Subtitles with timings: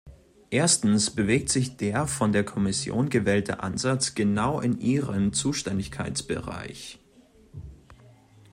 [0.49, 6.97] Erstens bewegt sich der von der Kommission gewählte Ansatz genau in ihrem Zuständigkeitsbereich.